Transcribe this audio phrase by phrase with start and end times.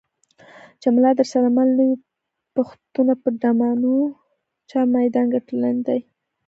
[0.81, 1.91] چې ملا درسره مل نه وي
[2.55, 3.95] پښتونه په ډمانو
[4.69, 5.99] چا میدان ګټلی نه دی.